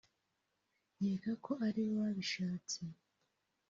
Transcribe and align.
nkeka 0.97 1.31
ko 1.45 1.51
ari 1.65 1.81
bo 1.87 1.93
babishatse 2.01 2.79